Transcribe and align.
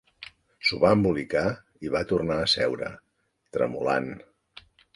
S'ho 0.69 0.79
va 0.83 0.93
embolicar 0.97 1.43
i 1.87 1.93
va 1.97 2.03
tornar 2.13 2.39
a 2.45 2.49
seure, 2.55 2.91
tremolant. 3.59 4.13